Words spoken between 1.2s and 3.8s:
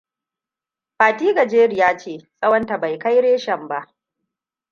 gajeriya ce tsawonta bai kai reshen